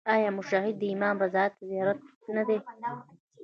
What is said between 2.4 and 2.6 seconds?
دی؟